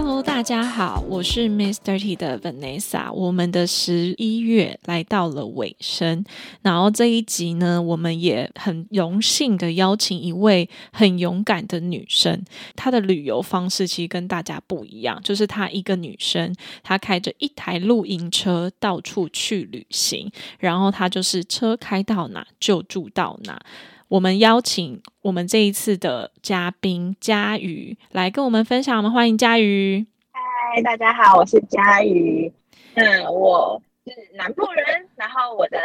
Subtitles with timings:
[0.00, 3.12] Hello，大家好，我是 Miss Thirty 的 Vanessa。
[3.12, 6.24] 我们的十一月来到了尾声，
[6.62, 12.44] 然后这一集呢，我们也很荣幸的邀请一位很勇敢的女生。
[12.76, 20.30] 她的旅游方式其实跟大家不一样，就是她一个女生，她开着一台露营车到处去旅行，
[20.60, 23.60] 然后她就是车开到哪就住到哪。
[24.08, 30.06] 我们邀请我们这一次的嘉宾佳瑜来跟我们分享，我们欢迎佳瑜。
[30.32, 32.50] 嗨，大家好，我是佳瑜。
[32.94, 35.78] 嗯，我是南部人，然后我的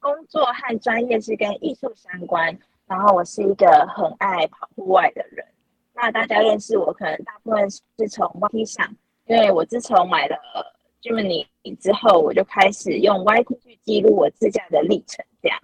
[0.00, 5.46] 工作和专业是跟艺术相关，然后我是一个很爱跑户外的人。
[5.94, 8.92] 那大家认识我，可能大部分是从 YT 上，
[9.28, 10.36] 因为我自从买了
[11.00, 11.46] Germany
[11.78, 15.24] 之后，我就开始用 YT 去记录我自驾的历程。
[15.40, 15.60] 这样，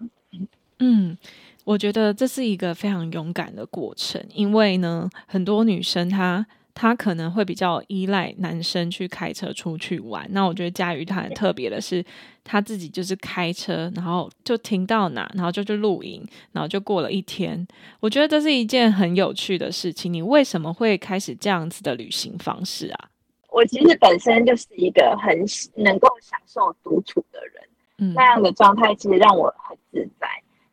[0.78, 1.18] 嗯，
[1.64, 6.46] 我觉得这是一个非常勇敢的过程，因为呢，很多女生她。
[6.72, 10.26] 她可能会比较依赖男生去开车出去玩。
[10.30, 12.02] 那我觉得佳瑜她很特别的是，
[12.42, 17.66] 她自己就是开车，然后就停到哪，然后就去露营，然后就过了一天。
[17.98, 20.10] 我觉得这是一件很有趣的事情。
[20.10, 23.10] 你为什么会开始这样子的旅行方式啊？
[23.50, 25.36] 我其实本身就是一个很
[25.74, 27.62] 能够享受独处的人，
[27.98, 30.26] 嗯，那样的状态其实让我很自在。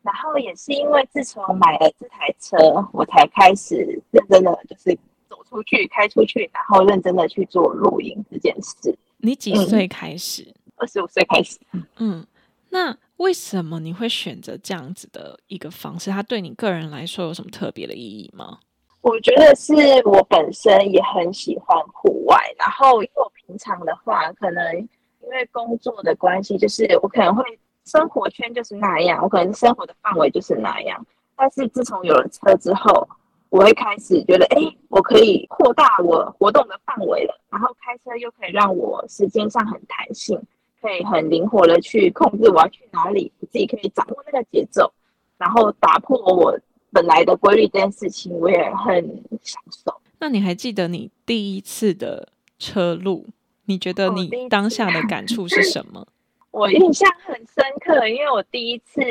[0.08, 2.56] 然后也是因为自从买了这台车，
[2.92, 3.76] 我才开始
[4.10, 4.96] 认真的就是
[5.28, 5.36] 走。
[5.48, 8.94] 出去开出去，然后认真的去做露营这件事。
[9.16, 10.46] 你几岁开始？
[10.76, 11.58] 二十五岁开始。
[11.96, 12.26] 嗯，
[12.68, 16.10] 那为什么你会选择这样子的一个方式？
[16.10, 18.58] 它对你个人来说有什么特别的意义吗？
[19.00, 19.72] 我觉得是
[20.04, 27.42] 我本身也很喜欢户外，然后因为我平常的话，可能因为工作的关系，就是我可能会
[27.88, 31.04] 生活圈就是那样，我可能生活的范围就是那样。
[31.34, 33.08] 但是自从有了车之后，
[33.48, 37.40] 我会开始觉得，哎，我可以扩大我活动的范围了。
[37.50, 40.38] 然后开车又可以让我时间上很弹性，
[40.82, 44.92] 可以很灵活的去控制我要去哪里，我自己可以掌握那个节奏，
[45.38, 46.58] 然后打破我
[46.92, 49.02] 本来的规律这件事情，我也很
[49.42, 49.94] 享受。
[50.20, 52.28] 那你还记得你第一次的
[52.58, 53.26] 车路？
[53.66, 56.06] 你觉得你当下的 感触是什么？
[56.50, 59.02] 我印象很深刻，因为我第一次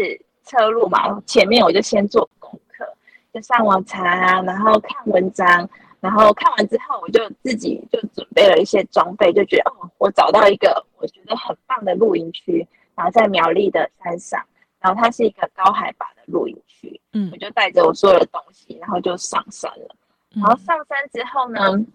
[0.43, 2.85] 车路嘛，前面我就先做功课，
[3.33, 3.39] 就。
[3.41, 14.43] 上网查啊，然后看文章，然后看完之后，我就自己就准备了一些装备，就觉得哦，我找到一个我觉得很棒的露营区，然后在苗栗的山上，
[14.79, 19.95] 然后它是一个高海拔的露营区，嗯，我就带着我所有的东西，然后就上山了。
[20.35, 21.85] 然后上山之后呢，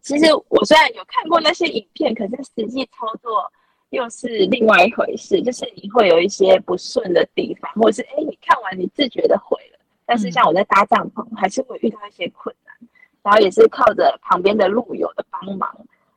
[0.00, 3.50] 其实我虽然有看过那些影片，可是实际操作
[3.94, 9.78] 又是另外一回事，就是你会有一些不顺的地方，或者是哎，你看完你自觉的会了。
[10.04, 12.74] 但是像我在搭帐篷，还是会遇到一些困难，
[13.22, 15.74] 然后也是靠着旁边的路友的帮忙，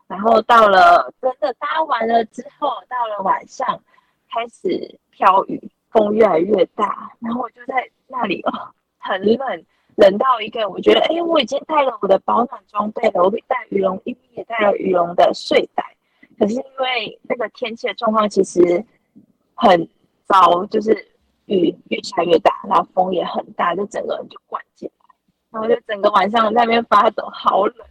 [0.07, 3.65] 然后到了真的搭完了之后，到了晚上
[4.29, 8.51] 开始飘雨，风越来越大，然后我就在那里哦，
[8.97, 9.65] 很冷，
[9.95, 15.95] 冷到一个我觉得，哎，我已经带了我的保暖装备了，我会带羽绒衣，也带了羽绒的睡袋，
[16.37, 18.83] 可是因为那个天气的状况其实
[19.55, 19.87] 很
[20.25, 21.13] 糟，就是。
[21.47, 25.15] 雨越下越大，然后风也很大，就整个人就灌进来，
[25.49, 27.87] 然后就整个晚上在那边发抖，好冷。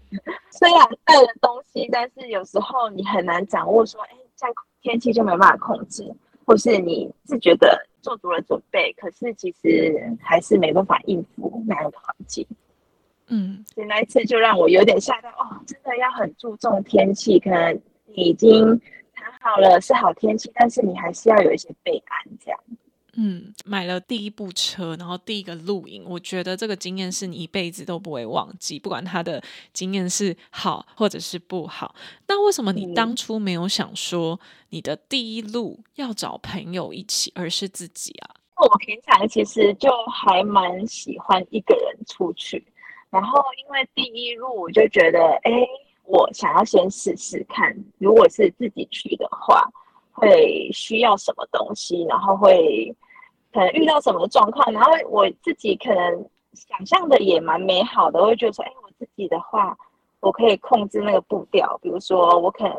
[0.51, 4.51] 虽然带了东西，但是有时候你很难掌握，说，哎，像
[4.83, 6.15] 天气就没办法控制，
[6.45, 12.47] 或是你自觉得做足了准备，可是其实还是没办法应付那样的环境。
[13.29, 18.65] 嗯，所以那一次就让我有点吓到，哦，真的要很注重天气，可能你已经
[19.13, 22.61] 谈好了是好天气，但是你还是要有一些备案这样。
[23.19, 29.43] 嗯，买了第一部车，然后第一个露营，我觉得这个经验是你一辈子都不会忘记，不管他的
[29.73, 31.95] 经验是好或者是不好。
[32.29, 34.39] 那为什么你当初没有想说
[34.69, 38.37] 你的第一路要找朋友一起，而是自己啊？
[38.59, 42.63] 我平常其实就还蛮喜欢一个人出去，
[43.09, 45.51] 然后因为第一路我就觉得，哎，
[46.07, 49.65] 我想要先试试看，如果是自己去的话，
[50.13, 52.95] 会需要什么东西，然后会。
[53.53, 59.75] 可能遇到什么状况，然后我自己可能想象的也蛮美好的，我会觉得说，哎，我自己的话，
[60.21, 62.77] 我我可以控制那个步调，比如说我可能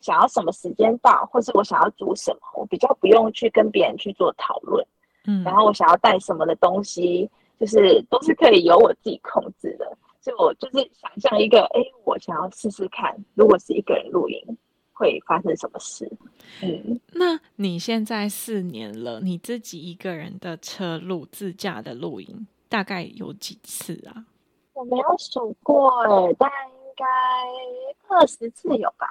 [0.00, 4.82] 想要什么时间到，或是我想要煮什么，我比较不用去跟别人去做讨论。
[5.26, 7.28] 嗯，然后我想要带什么的东西，
[7.60, 9.86] 就是都是可以由我自己控制的。
[10.24, 14.56] 所以我就是想象一个，哎，我想要试试看，如果是一个人露营
[14.94, 16.10] 会发生什么事。
[16.62, 24.24] 嗯，那你现在四年了，你自己一个人的车路自驾的露营大概有几次啊？
[24.72, 27.04] 我没有数过哎，但应该
[28.16, 29.06] 二十次有吧。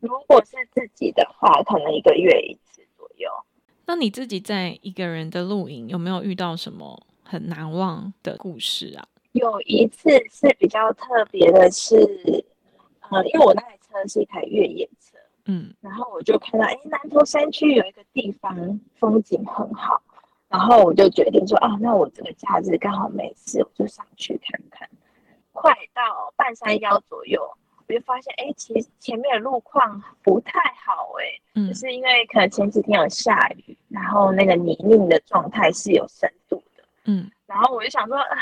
[0.00, 3.30] 如果是自己的话，可能一个月一次左右。
[3.86, 9.06] 那你自己在一个人的露营有没有遇到什么很难忘的故事啊？
[9.38, 11.96] 有一次是比较特别的是，
[13.10, 20.02] 呃，因为我那台车是一台越野车，嗯，然后我就看到，哎，南投山区有一个地方风景很好，
[20.48, 24.88] 然后我就决定说，啊，那我这个假日刚好没事，我就上去看看。
[25.52, 27.40] 快到半山腰左右。
[27.88, 31.24] 我就发现，哎，其实前面的路况不太好，哎，
[31.54, 36.84] 嗯就是因为可能前几天有下雨，然后那个泥泞的状态是有深度的。
[37.06, 38.36] 嗯然后我就想说，啊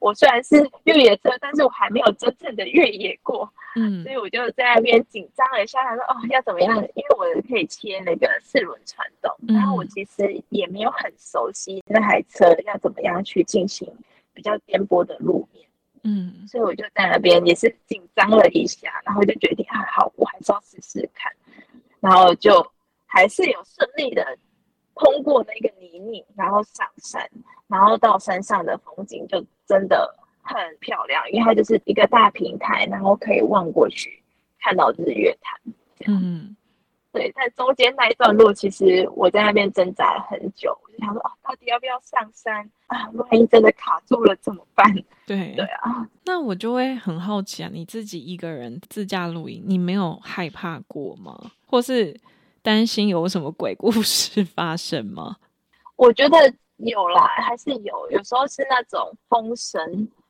[0.00, 6.76] 我虽然是越野车，但是我还没有真正的越野过，嗯所以我就在那边紧张了一下，想说，哦，要怎么样？
[6.76, 13.88] 因为我可以切那个四轮传动，然后我嗯其实也没有很熟悉那台车要怎么样去进行
[14.32, 15.66] 比较颠簸的路面。
[16.04, 21.32] 嗯所以我就在那边也是紧张了一下，然后就决定啊，好，我还是要试试看，
[22.00, 22.64] 然后就
[23.04, 24.38] 还是有顺利的
[24.98, 27.30] 通过那个泥泞，然后上山，
[27.68, 34.22] 然后到山上的风景就真的很漂亮，因为它就是一个大平台，然后可以望过去
[34.60, 35.74] 看到日月潭。
[36.06, 36.54] 嗯
[37.10, 43.08] 对，但中间那一段路，其实我在那边挣扎了很久，我就想说，哦，到底要不要上山啊？
[43.14, 44.86] 万一真的卡住了怎么办？
[45.26, 51.50] 对对啊，那我就会很好奇啊，你自己一个人自驾露营，你没有害怕过吗？
[51.66, 52.14] 或是
[52.68, 55.36] 担心有什么鬼故事发生吗？
[55.96, 56.36] 我觉得
[56.76, 59.80] 有啦，还是有，有时候是那种风声，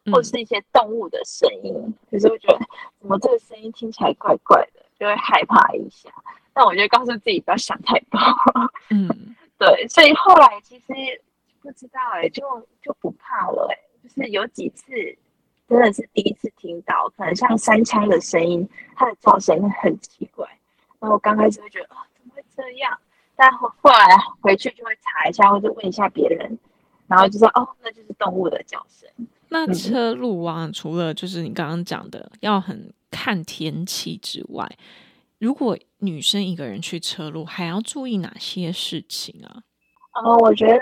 [0.05, 1.75] 嗯或是一些动物的声音，
[2.09, 2.59] 可是我觉得
[3.01, 6.09] 怎么这个声音听起来怪怪的，就会害怕一下。
[6.53, 8.21] 但我就告诉自己不要想太多，
[8.91, 9.09] 嗯
[9.59, 10.85] 对，所以后来其实
[11.61, 12.45] 不知道哎、就
[12.81, 14.87] 就不怕了哎、就是有几次
[15.69, 20.47] 真的是第一次听到，可能像三枪的声音，它的叫声很奇怪，
[21.01, 21.89] 然后我刚开始会觉得
[22.59, 22.99] 这样？
[23.37, 26.59] 但后后来回去就会查一下，或者问一下别人，
[27.07, 29.09] 然后就说哦，那就是动物的叫声。
[29.19, 34.71] 嗯那车路啊，除了就是你刚刚讲的要很看天气之外，
[35.39, 39.63] 如果女生一个人去车路，还要注意哪些事情啊？
[40.23, 40.79] 呃，我觉得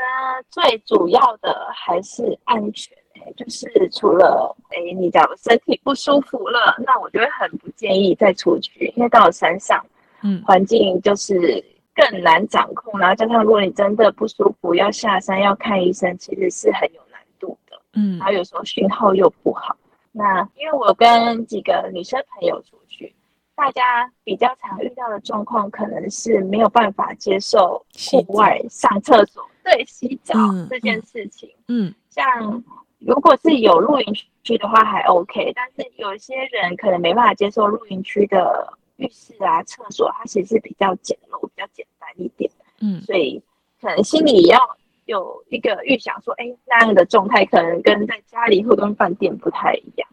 [0.51, 2.93] 最主要的还是安全、
[3.25, 9.87] 欸，就是除了诶、你假如身体不舒服了，那我就会很不建议再出去，因为到了山上
[10.23, 11.65] 嗯环境就是
[11.95, 17.81] 更难掌控，然后加上如果你真的不舒服要下山要看医生，其实是很有难度的。
[17.95, 19.77] 嗯然后有时候讯号又不好。
[20.13, 23.15] 那因为我跟几个女生朋友出去，
[23.55, 31.51] 大家比较常遇到的状况，可能是没有办法接受户外上厕所、对洗澡嗯这件事情。
[31.69, 32.63] 嗯像
[32.99, 42.51] 如果是有露营区的话还 OK，但是有一些人可能没办法接受露营区的浴室啊、厕所，它其实是比较简陋、比较简单一点。
[42.81, 43.43] 嗯所以
[43.81, 44.59] 可能心里也要
[45.07, 50.09] 有一个预想，说，哎，那样的状态可能跟在家里或跟饭店不太一样。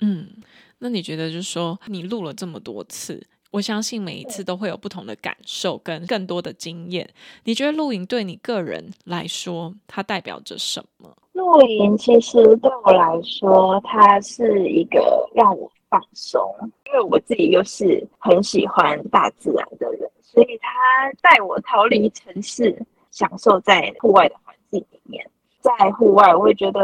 [0.00, 0.28] 嗯，
[0.78, 7.08] 那你觉得就是说，你录了这么多次，我相信每一次都会有不同的感受跟更多的经验。
[7.44, 11.14] 你觉得露营对你个人来说，它代表着什么？
[11.32, 16.40] 露营其实对我来说，它是一个让我放松，
[16.86, 22.80] 因为我自己又是很喜欢大自然的人，所以他带我逃离城市，
[23.10, 25.28] 享受在户外的环境里面。
[25.60, 26.80] 在户外，我会觉得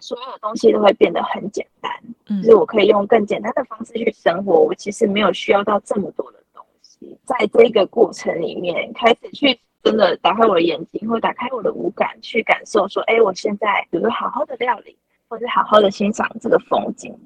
[0.00, 1.90] 所有的东西都会变得很简单，
[2.28, 7.16] 嗯就是我可以用更简单的方式去生活，我其实没有需要到这么多的东西。
[7.24, 14.94] 在这个过程里面，开始去真的打开我的眼睛，或打开我的五感，去感受说，哎，我现在比如说好好的料理，
[15.26, 17.16] 或者好好的欣赏这个风景，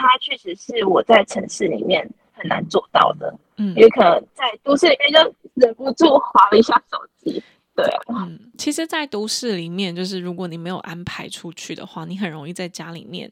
[0.00, 7.42] 它确实是我在城市里面很难做到的，嗯也可能在都市里面就忍不住划了一下手机。
[7.76, 13.30] 对啊，嗯，其实，在都市里面，就是如果你没有安排出去的话，你很容易在家里面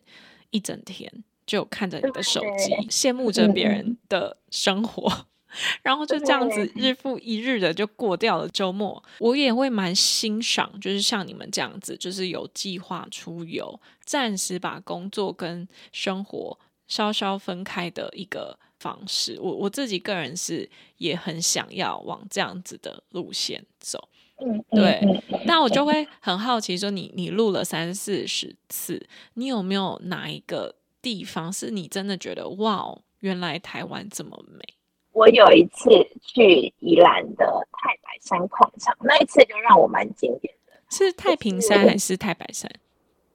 [0.51, 1.11] 一整天
[1.47, 5.27] 就看着你的手机，羡慕着别人的生活。
[5.83, 19.39] 然后就这样子日复一日的就过掉了周末，我也会蛮欣赏，就是像你们这样子，就是有计划出游，暂时把工作跟生活稍稍分开的一个方式。
[19.41, 24.09] 我我自己个人是也很想要往这样子的路线走。
[24.41, 34.61] 嗯，对嗯，嗯但我就会很好奇，说你你录了三四十次，你有没有哪一个地方是你真的觉得哇哦，原来台湾这么美？
[35.19, 35.91] 我有一次
[36.23, 40.73] 去宜兰的太白山矿场，那一次就让我蛮经典的。
[40.91, 42.71] 是太平山还是太白山？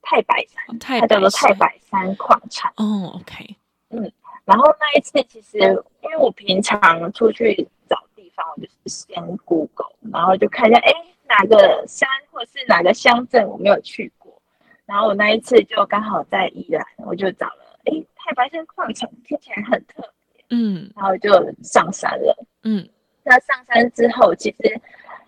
[0.02, 2.72] 太白山，哦太它叫做白山太白山矿场。
[2.78, 3.58] 哦，OK，
[3.90, 4.10] 嗯
[4.46, 10.94] 然后那一次，其实因为我平常出去找地方，我就是先 Google，然后就看一下，哎，
[11.28, 14.42] 哪个山或是哪个乡镇我没有去过。
[14.86, 20.13] 然后我那一次就刚好在宜兰，我就找了，哎，太白山矿场听起来很特别，
[20.56, 21.30] 嗯然后就
[21.64, 22.46] 上山了。
[22.64, 22.88] 嗯
[23.24, 24.82] 那上山之后，其实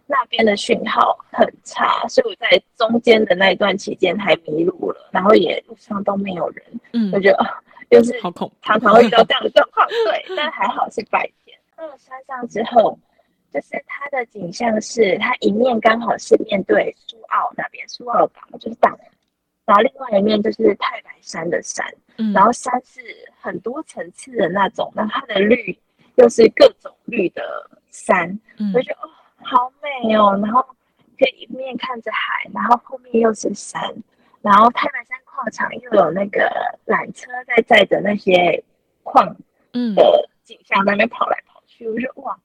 [0.06, 11.58] 那边的讯号很差，所以我在中间的那一段期间还迷路了，然后也路上都没有人，我嗯，觉得啊就是好恐怖，常常会遇到这样的状况，对，但还好是白天。
[11.76, 12.98] 到了山上之后，
[13.52, 19.00] 就是它的景象是，它一面刚好是面对苏澳那边，苏澳港就是大南，
[19.66, 21.86] 然后另外一面就是太白山的山，
[22.18, 23.02] 嗯，然后山是
[23.42, 25.78] 很多层次的那种，那它的绿
[26.16, 27.42] 又是各种绿的
[27.90, 28.72] 山，嗯。
[28.74, 30.62] 我就觉得哦，好美哦，然后
[31.18, 33.82] 可以一面看着海，然后后面又是山，
[34.42, 36.48] 然后太白山矿场又有那个
[36.86, 38.64] 缆车在载着那些
[39.02, 39.36] 矿
[39.74, 39.96] 嗯。
[39.96, 42.38] 的景象在那边跑来跑去，我就哇，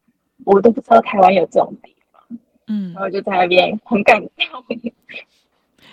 [0.46, 2.22] 我都不知道台湾有这种地方，
[2.68, 2.94] 嗯。
[2.94, 4.64] 然，后就在那边很感动。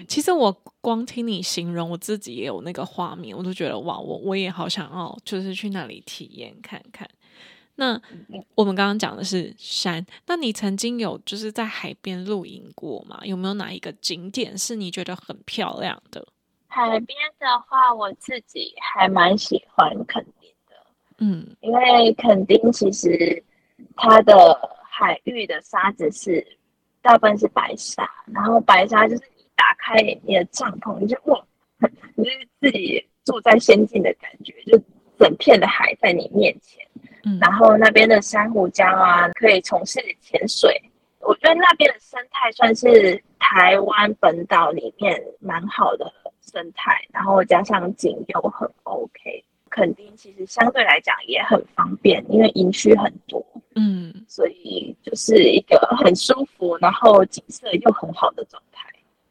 [0.08, 0.52] 其实我
[0.82, 7.08] 光听你形容，我自己也有那个画面，我都觉得哇，我我也好想要，就是去那里体验看看。
[7.80, 7.94] 那
[8.30, 13.20] 嗯我们刚刚讲的是山，那你曾经有就是在海边露营过吗？
[13.24, 16.28] 有没有哪一个景点是你觉得很漂亮的？
[16.68, 20.76] 海边的话，我自己还蛮喜欢垦丁的。
[21.20, 23.44] 嗯因为垦丁其实
[23.96, 24.36] 它的
[24.90, 26.46] 海域的沙子是
[27.02, 31.44] 大部分是白沙，然后白沙就是你打开你的帐篷，你就哇，
[32.16, 34.82] 你就是自己住在仙境的感觉，就
[35.20, 36.88] 整片的海在你面前，
[37.26, 40.82] 嗯然后那边的珊瑚礁啊，可以从事潜水。
[41.20, 46.10] 我觉得那边的生态算是台湾本岛里面蛮好的
[46.42, 53.46] 生态，然后加上景又很 OK，垦丁其实相对来讲也很方便，因为营区很多，
[53.76, 58.67] 嗯所以就是一个很舒服，然后景色又很好的状态。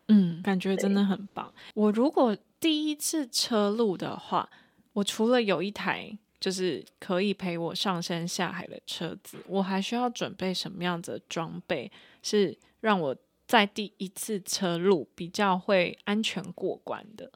[0.08, 1.52] 嗯，感觉真的很棒。
[1.74, 4.48] 我如果第一次车路的话，
[4.92, 11.90] 我除了有一台就是可以陪我上山下海的车子，我还需要准备什么样子的装备，
[12.22, 17.30] 是让我在第一次车路比较会安全过关的？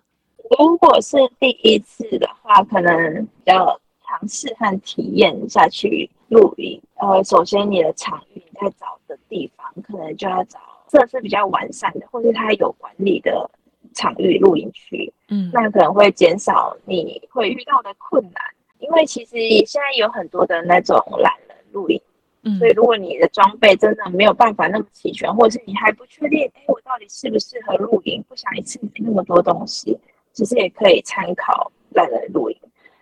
[0.58, 6.80] 如果是第一次的话，可能比较尝试和体验下去露营。
[6.94, 10.58] 呃，首先你的场域在找的地方，可能就要找
[10.90, 13.48] 设施比较完善的，或是它有管理的
[13.94, 15.12] 场域露营区。
[15.28, 18.42] 嗯那可能会减少你会遇到的困难，
[18.78, 22.02] 因为其实现在有很多的那种懒人露营，
[22.42, 29.96] 嗯所以如果你的装备真的没有办法那么齐全，或者是你还不确定，哎，我到底适不适合露营，不想一次买那么多东西，
[30.32, 32.56] 其实也可以参考懒人露营。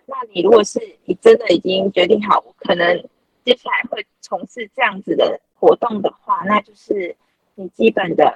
[0.05, 2.95] 那你如果是你真的已经决定好，我可能
[3.43, 7.15] 接下来会从事这样子的活动的话，那就是
[7.59, 8.33] 你基本的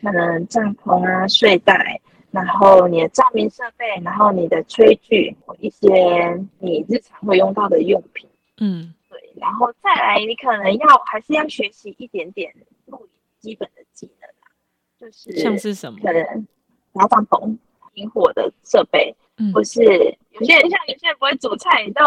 [0.00, 8.26] 可能帐篷啊、睡袋，然后你的照明设备，然后你的炊具，一些你日常会用到的用品。
[8.56, 12.54] 嗯对，然后再来，你可能要还是要学习一点点
[12.86, 14.48] 露营基本的技能啊，
[14.98, 15.98] 就是像是什么？
[16.02, 16.24] 可能
[16.94, 17.58] 搭帐篷、
[17.92, 19.82] 引火的设备，嗯或是
[20.30, 22.00] 有些人像有些人不会煮菜，你就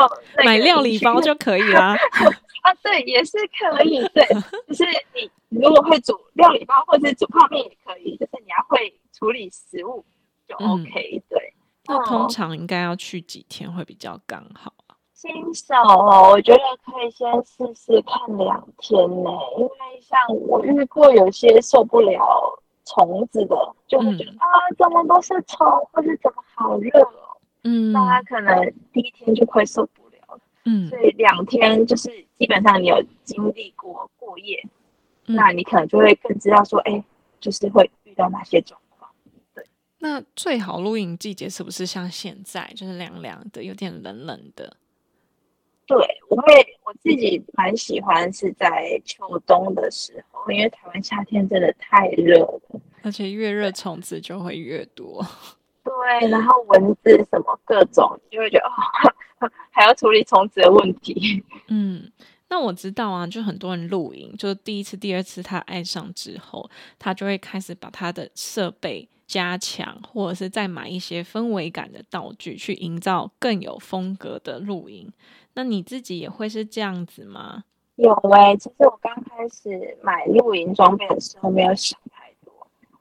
[0.46, 1.96] 买料理包就可以啦。
[2.63, 4.25] 啊，对，也是可以，对，
[4.67, 10.03] 就是你如果会煮料理包或者煮泡面也可以，就是你要会处理食物
[10.48, 11.53] 就嗯 OK，、对。
[11.86, 14.96] 那通哦常应该要去几天会比较刚好啊？
[15.13, 27.91] 新手哦，我觉得可以先试试看两天呢，因为像我遇过有些受不了虫子的，就会觉得、嗯啊，怎么都是虫，或是怎么好热哦，嗯。
[27.91, 30.88] 那他可能第一天就快受不了了，嗯。
[30.88, 34.63] 所以两天就是基本上你有经历过过夜，
[35.25, 35.36] 嗯。
[35.36, 37.03] 那你可能就会更知道说，哎，
[37.39, 39.12] 就是会遇到哪些状况。
[39.53, 39.65] 对。
[40.00, 44.77] 那最好露营季节是不是像现在，就是凉凉的，有点冷冷的？
[45.88, 45.98] 对，
[46.29, 46.53] 我会
[46.84, 52.62] 我自己蛮喜欢是在秋冬的时候，因为台湾夏天真的太热了。
[53.03, 55.25] 而且越热虫子就会越多。
[55.86, 61.41] 对，然后蚊子什么各种，就会觉得哦， 还要处理虫子的问题。
[61.70, 62.12] 嗯，
[62.50, 75.10] 那我知道啊，就很多人露营，就第一次、第二次他爱上之后，他就会开始把他的设备加强，或者是再买一些氛围感的道具，去营造更有风格的露营。
[75.57, 77.63] 那你自己也会是这样子吗？
[77.95, 82.53] 有哎、其实我刚开始买露营装备的时候没有想太多，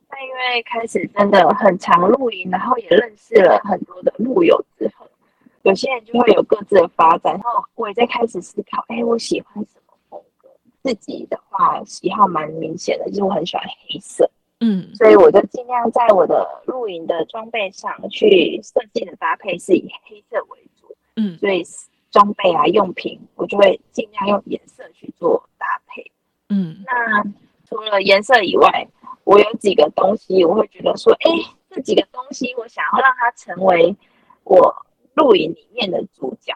[0.08, 5.06] 但因为开始真的很常露营，然后也认识了很多的露友之后，
[5.64, 10.48] 有些人就会有各自的发展，然后我也在开始思考，哎，我喜欢什么风格？
[10.82, 20.96] 自己的话喜好蛮明显的，就是我很喜欢黑色，嗯所以我就尽量在我的露营的装备上去设计的搭配是以黑色为主。
[21.16, 21.62] 嗯所以
[22.10, 26.10] 装备啊用品，我就会尽量用颜色去做搭配。
[26.48, 27.22] 嗯那
[27.68, 28.88] 除了颜色以外，
[29.24, 31.30] 我有几个东西，我会觉得说，哎，
[31.70, 33.96] 这几个东西我想要让它成为
[34.44, 36.54] 我露营里面的主角。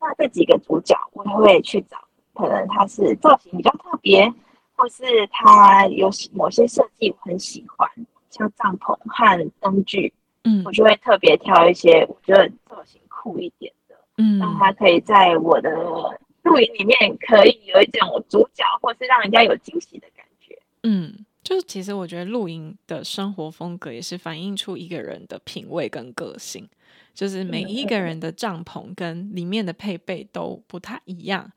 [0.00, 1.98] 那这几个主角，我会去找，
[2.34, 4.32] 可能它是造型比较特别，
[4.74, 7.88] 或是它有某些设计我很喜欢，
[8.30, 10.12] 像帐篷和灯具，
[10.44, 13.85] 嗯我就会特别挑一些我觉得造型酷一点的。
[14.16, 15.70] 嗯让他可以在我的
[16.42, 20.58] 露营里面可以有一种主角，或是让人家有惊喜的感觉。
[20.82, 26.68] 嗯，就是其实我觉得露营的生活风格也是反映出一个人的品味跟个性，
[27.12, 31.50] 就是每一个人的帐篷跟里面的配备都不太一样。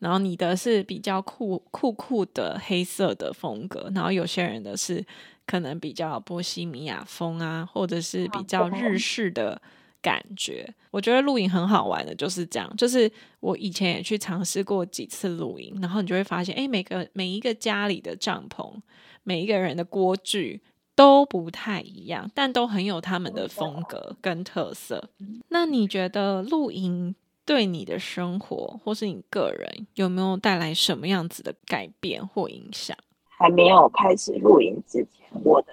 [0.00, 5.02] 然后你的是比较酷酷酷的黑色的风格，然后有些人的是
[5.46, 9.62] 可能比较波西米亚风啊，或者是比较日式的
[10.04, 10.68] 感觉。
[10.90, 12.76] 我觉得露营很好玩的，就是这样。
[12.76, 18.74] 就是我以前也去尝试过几次露营，然后你就会发现，哎，每个每一个家里的帐篷，
[19.22, 20.60] 每一个人的锅具
[20.94, 25.08] 都不太一样，但都很有他们的风格跟特色。
[25.48, 27.14] 那你觉得露营
[27.46, 32.96] 对你的生活或是你个人有没有带来什么样子的改变或影响？
[33.36, 35.72] 还没有开始露营之前，我的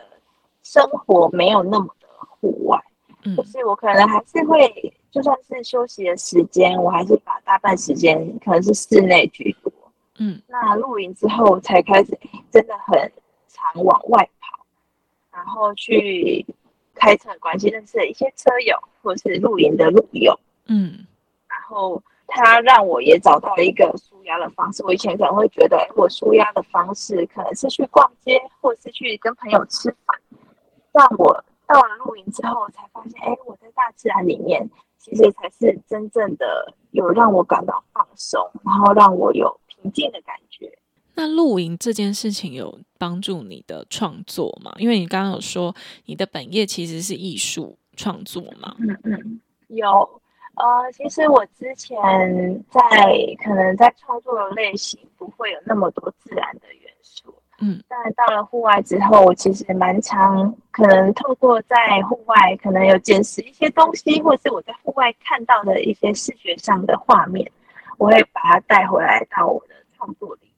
[0.63, 2.07] 生活没有那么的
[2.39, 2.80] 户外，
[3.23, 9.71] 嗯就是我可能还是会，就算是休息的时间，我还是把大半时间可能是室内居多。
[10.17, 12.17] 嗯那露营之后才开始，
[12.51, 13.11] 真的很
[13.47, 14.65] 常往外跑，
[15.31, 16.45] 然后去
[16.93, 21.05] 开车的关系认识了一些车友，或是露营的路友，嗯
[21.47, 24.83] 然后他让我也找到一个舒压的方式。
[24.83, 30.19] 我以前可能会觉得，我舒压的方式可能是去逛街，或是去跟朋友吃饭。
[30.93, 40.71] 让我到了露营之后，才发现，哎，我在大自然里面，其实才是真正的有让我感到放松，然后让我有平静的感觉。
[41.13, 44.73] 那露营这件事情有帮助你的创作吗？
[44.77, 48.75] 因为你刚刚有说你的本业其实是艺术创作嘛。
[48.79, 50.21] 嗯嗯，有。
[50.55, 51.97] 呃，其实我之前
[52.69, 52.79] 在
[53.41, 67.49] 可能在创作的类型不会有那么多自然的元素，嗯，但到了户外之后，我其实蛮常可能透过在户外可能有见识一些东西，或是我在户外看到的一些视觉上的画面，
[67.97, 70.51] 我会把它带回来到我的创作里。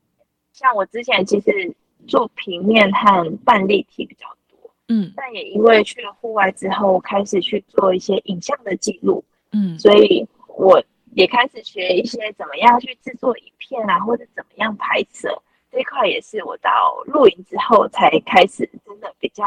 [0.54, 1.76] 像我之前其实
[2.08, 9.24] 做平面和半立体比较多，嗯但也因为去了户外之后，开始去做一些影像的记录。
[9.52, 15.42] 嗯所以我也开始学一些怎么样去制作影片啊，或者怎么样拍摄
[15.74, 16.70] 这一块，也是我到
[17.08, 19.44] 露营之后才开始真的比较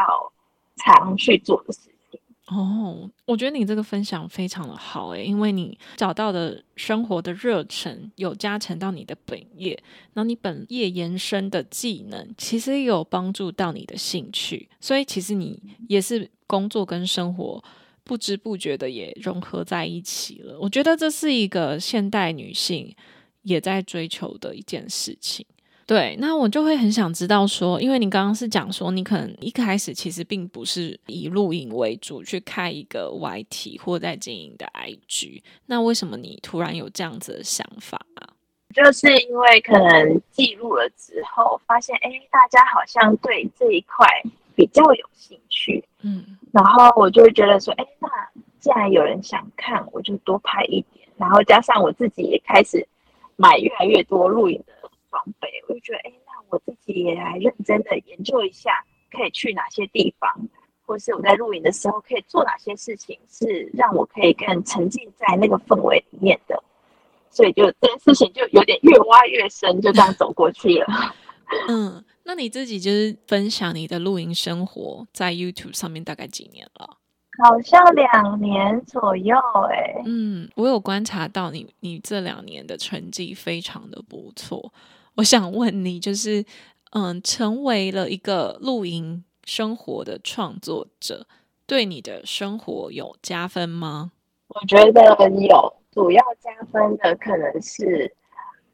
[0.77, 2.21] 常去做的事情。
[2.49, 9.81] 哦，我觉得你这个分享非常的好诶，因为你找到的生活的热忱有加成到你的本业，
[10.15, 17.63] 然后你本业延伸的技能其实也有帮助到你的兴趣，所以其实你也是工作跟生活
[18.03, 20.59] 不知不觉的也融合在一起了。
[20.61, 22.95] 我觉得这是一个现代女性
[23.43, 25.45] 也在追求的一件事情。
[25.87, 38.29] 对，那我就会很想知道说，因为你刚刚是讲说，你可能一开始其实并不是以录影为主去开一个 YT 或在经营的 IG，那为什么你突然有这样子的想法啊？
[38.75, 44.05] 就是因为可能记录了之后，发现哎，大家好像对这一块
[44.57, 48.09] 比较有兴趣，嗯然后我就会觉得说，哎，那
[48.59, 51.07] 既然有人想看，我就多拍一点。
[51.17, 52.87] 然后加上我自己也开始
[53.37, 54.73] 买越来越多录影的
[55.11, 60.49] 装备，我就觉得，哎，那我自己也来认真的研究一下，可以去哪些地方，
[60.85, 66.63] 或是我在露营的时候可以做哪些事情，是让我可以更沉浸在那个氛围里面的。
[67.31, 70.87] 所以就这件事情就有点越挖越深，就这样走过去了。
[71.69, 76.97] 嗯，那你自己就是分享你的露营生活在 YouTube 上面大概几年了？
[77.45, 79.37] 好像两年左右
[79.71, 80.03] 哎。
[80.07, 84.73] 嗯，我有观察到你，你这两年的成绩非常的不错。
[85.17, 86.45] 我想问你，就是
[86.93, 91.27] 嗯，成为了一个露营生活的创作者，
[91.67, 94.13] 对你的生活有加分吗？
[94.49, 95.03] 我觉得
[95.41, 98.15] 有，主要加分的可能是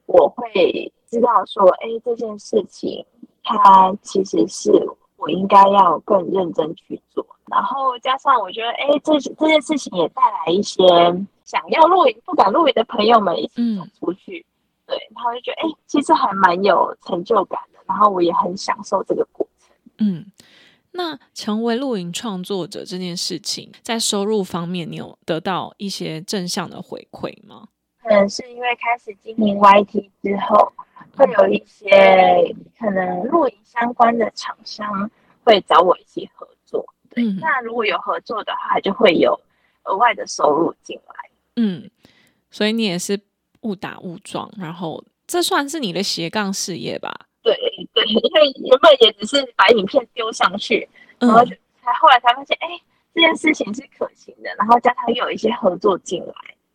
[0.07, 3.05] 我会知道说，哎，这件事情
[3.42, 4.70] 它其实是
[5.16, 7.24] 我应该要更认真去做。
[7.50, 10.83] 然后加上我觉得，哎，这这件事情也带来一些
[11.44, 14.44] 想要露营不敢露营的朋友们一起走出去，
[14.87, 17.79] 对，然后就觉得，哎，其实还蛮有成就感的。
[17.87, 19.75] 然后我也很享受这个过程。
[19.99, 20.27] 嗯。
[20.95, 27.66] 那成为露营创作者这件事情，在收入方面，你有得到一些正向的回馈吗？
[28.03, 30.71] 可能是因为开始经营 YT 之后，
[31.16, 35.11] 会有一些可能露营相关的厂商
[35.45, 36.85] 会找我一起合作。
[37.09, 39.40] 对，那如果有合作的话，就会有
[39.85, 41.31] 额外的收入进来。
[41.57, 41.90] 嗯，
[42.51, 43.18] 所以你也是
[43.62, 47.12] 误打误撞，然后这算是你的斜杠事业吧？
[47.42, 47.55] 对
[47.92, 51.51] 对，因为原本也只是把影片丢上去，然后就
[51.83, 52.68] 才后来才发现，哎，
[53.14, 56.35] 这件事情是可行的，然后加上又有一些合作进来，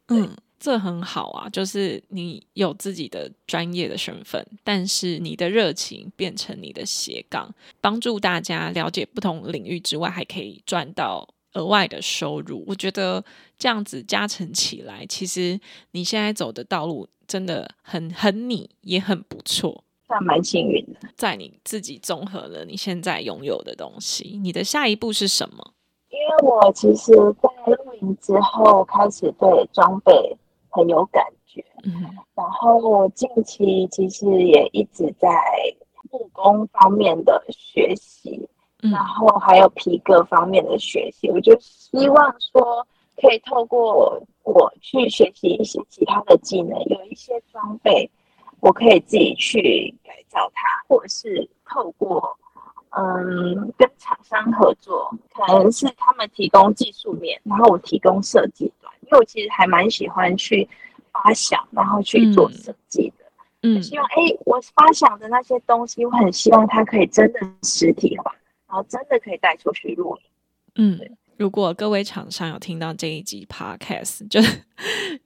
[0.09, 12.63] 嗯，这很好啊，就是你有自己的专业的身份，但是你的热情变成你的斜杠，帮助大家了解不同领域之外，还可以赚到额外的收入。
[12.67, 13.23] 我觉得
[13.57, 15.59] 这样子加成起来，其实
[15.91, 19.83] 你现在走的道路真的很很你，也很不错。
[20.05, 25.73] 算蛮幸运的，在你自己综合了你现在拥有的东西，你的下一步是什么？
[26.09, 30.37] 因为我其实，在露营之后开始对装备
[30.69, 31.91] 很有感觉，嗯，
[32.35, 35.29] 然后我近期其实也一直在
[36.09, 38.47] 木工方面的学习，
[38.91, 42.87] 然后还有皮革方面的学习，我就希望说
[43.21, 48.09] 可以透过我去学习一些其他的技能，有一些装备。
[48.59, 52.35] 我可以自己去改造它，或者是透过
[52.89, 58.91] 嗯跟厂商合作，可能是他们提供技术面，然后我提供设计端。
[59.01, 60.67] 因为我其实还蛮喜欢去
[61.11, 63.25] 发想，然后去做设计的。
[63.61, 68.35] 嗯，希望哎，我发想的那些东西，我很希望它可以真的实体化，
[68.67, 70.23] 然后真的可以带出去露营。
[70.75, 70.99] 嗯。
[71.37, 74.41] 如果各位厂商有听到这一集 podcast，就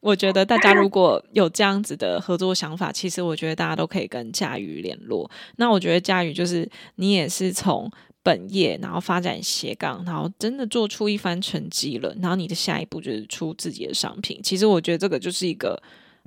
[0.01, 5.31] 我觉得大家如果有这样子的合作想法，其实我觉得大家都可以跟佳宇联络。
[5.55, 7.89] 那我觉得佳宇就是你也是从
[8.21, 12.13] 本业，然后发展斜杠，然后真的做出一番成绩了。
[12.19, 14.37] 然后你的下一步就是出自己的商品。
[14.43, 15.81] 其实我觉得这个就是一个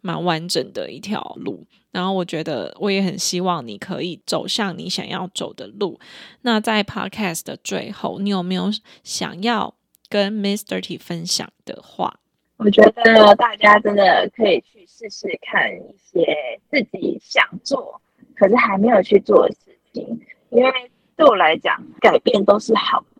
[0.04, 1.66] 蛮完整的一条路。
[1.90, 5.98] 然后我觉得我也很希望你可以走向你想要走的路。
[6.42, 8.70] 那在 podcast 的最后，你有没有
[9.02, 9.74] 想要
[10.10, 10.80] 跟 Mr.
[10.80, 12.18] T 分享的话？
[12.58, 18.00] 我觉得大家真的可以去试试看一些自己想做
[18.36, 20.70] 可是还没有去做的事情，因为
[21.16, 23.13] 对我来讲，改变都是好的。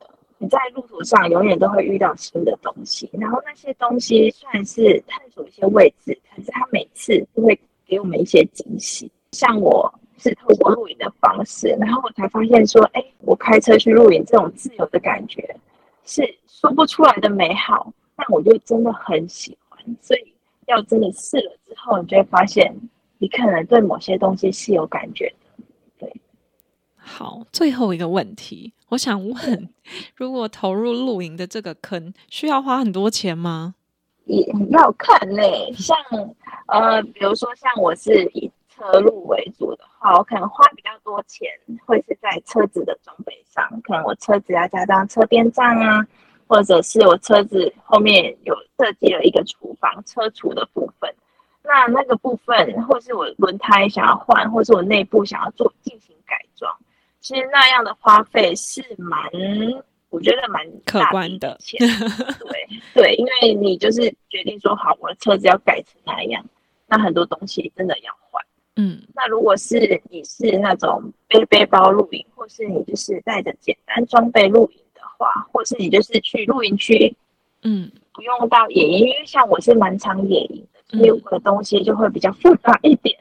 [0.45, 7.59] 你在路途上永远都会遇到新的东西，然后那些东西算是探索一些位置，可是它每次都会。
[7.87, 15.55] 给我们一些惊喜，像我是透过露营的方式，然后我才发现说，哎，我开车去露营这种自由的感觉
[16.07, 19.79] 是说不出来的美好，但我就真的很喜欢。
[20.01, 20.35] 所以
[20.67, 22.75] 要真的试了之后，你就会发现，
[23.19, 25.44] 你可能对某些东西是有感觉的。
[27.05, 29.69] 对，好，最后一个问题，我想问，
[30.17, 33.75] 如果投入露营的这个坑，需要花很多钱吗？
[34.25, 35.97] 也要看嘞，像
[36.67, 41.47] 呃，比如说像我是以车路为主的话，我可能花比较多钱，
[41.85, 46.07] 会是在车子的装备上，可能我车子要加上车边帐啊，
[46.47, 51.15] 或者是我车子后面有设计了一个厨房车厨的部分，
[51.63, 56.75] 那那个部分，或是我轮胎想要换，或是我内部想要做进行改装，
[57.25, 59.19] 其实那样的花费是蛮。
[60.11, 61.59] 我觉得蛮可观的，
[62.39, 66.45] 对 对，因为你就是决定说好，我的车子要改成那样，
[66.87, 68.41] 那很多东西真的要换。
[68.77, 77.13] 嗯，那如果是你是那种背背包露营，或是你就是带着简单装备露营的话，或是你就是去露营区，
[77.63, 83.19] 嗯，不用到野营，因为像我是蛮常野营的，所以我的东西就会比较复杂一点。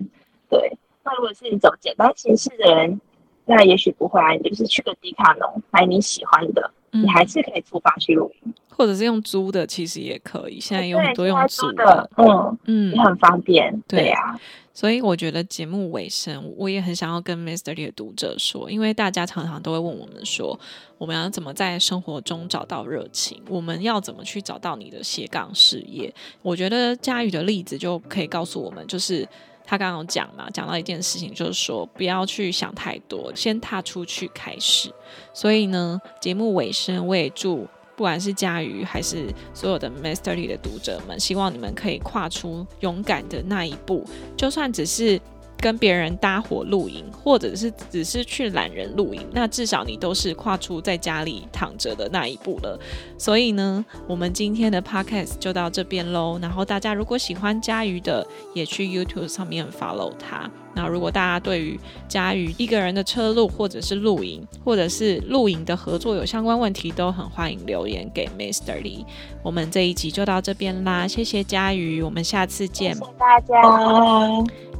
[0.47, 3.01] 对，那如果是你走简单形式的人，
[3.45, 6.71] 那也许不会啊，你就是去个迪卡侬买你喜欢的。
[6.95, 10.59] 你还是可以出发去露营，或者是用租的，其实也可以。
[10.59, 13.73] 现在有很多用租的，嗯，嗯也，很方便。
[13.87, 14.39] 对对呀、
[14.75, 17.73] 所以我觉得节目尾声，我也很想要跟 Mr.
[17.73, 20.59] Lee 的读者说，因为大家常常都会问我们说，
[20.99, 23.41] 我们要怎么在生活中找到热情？
[23.49, 26.13] 我们要怎么去找到你的斜杠事业？
[26.43, 29.27] 我觉得佳宇的例子就可以告诉我们，就是。
[29.65, 34.91] 他刚刚有讲嘛，讲到一件事情，就是说不要去想太多，先踏出去开始。
[35.33, 44.03] 所以呢，节目尾声我也祝不管是佳瑜还是所有的 Masterly 的读者们，希望你们可以跨出勇敢的那一步，
[44.35, 45.19] 就算只是
[45.63, 52.77] 跟别人搭伙露营，或者是只是去懒人露营，那至少你都是跨出在家里躺着的那一步了。
[53.17, 56.37] 所以呢，我们今天的 Podcast 就到这边喽。
[56.41, 60.51] 然后大家如果喜欢佳瑜的，也去 YouTube 上面 follow 他。
[60.75, 68.81] 那如果大家对于佳瑜一个人的车路，或者是露营，或者是露营的合作有相关问题，都很欢迎留言给 Mr.
[68.81, 69.05] Lee。
[69.41, 73.61] 我们这一集就到这边啦，谢谢佳瑜，我们下次见谢，谢大家，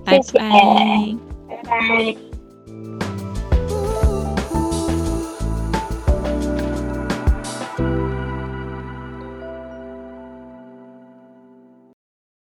[0.06, 1.18] 拜拜。
[1.50, 2.33] 拜拜。